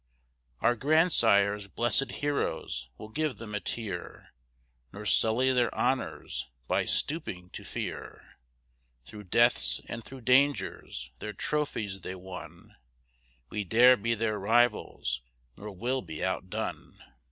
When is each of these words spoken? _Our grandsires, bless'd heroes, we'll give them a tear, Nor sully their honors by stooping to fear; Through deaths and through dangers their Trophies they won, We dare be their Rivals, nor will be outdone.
_Our 0.63 0.75
grandsires, 0.75 1.67
bless'd 1.67 2.09
heroes, 2.09 2.89
we'll 2.97 3.09
give 3.09 3.35
them 3.37 3.53
a 3.53 3.59
tear, 3.59 4.33
Nor 4.91 5.05
sully 5.05 5.53
their 5.53 5.69
honors 5.75 6.49
by 6.67 6.85
stooping 6.85 7.51
to 7.51 7.63
fear; 7.63 8.39
Through 9.05 9.25
deaths 9.25 9.79
and 9.87 10.03
through 10.03 10.21
dangers 10.21 11.11
their 11.19 11.33
Trophies 11.33 12.01
they 12.01 12.15
won, 12.15 12.75
We 13.51 13.63
dare 13.63 13.95
be 13.95 14.15
their 14.15 14.39
Rivals, 14.39 15.21
nor 15.55 15.69
will 15.69 16.01
be 16.01 16.25
outdone. 16.25 16.97